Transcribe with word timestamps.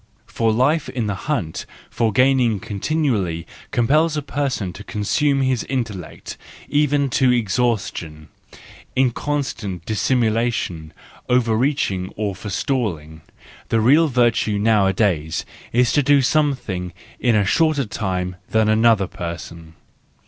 For 0.25 0.51
life 0.51 0.89
in 0.89 1.05
the 1.05 1.13
hunt 1.29 1.67
for 1.91 2.11
gain 2.11 2.59
continually 2.59 3.45
compels 3.69 4.17
a 4.17 4.23
person 4.23 4.73
to 4.73 4.83
consume 4.83 5.43
his 5.43 5.63
intellect, 5.65 6.39
even 6.67 7.07
to 7.11 7.31
exhaustion, 7.31 8.29
in 8.95 9.11
con¬ 9.11 9.45
stant 9.45 9.85
dissimulation, 9.85 10.91
overreaching, 11.29 12.11
or 12.15 12.33
forestalling: 12.33 13.21
the 13.69 13.79
real 13.79 14.07
virtue 14.07 14.57
nowadays 14.57 15.45
is 15.71 15.93
to 15.93 16.01
do 16.01 16.23
something 16.23 16.93
in 17.19 17.35
a 17.35 17.45
SANCTUS 17.45 17.53
JANUARIUS 17.53 17.55
255 17.99 17.99
shorter 17.99 17.99
time 17.99 18.35
than 18.49 18.69
another 18.69 19.05
person. 19.05 19.75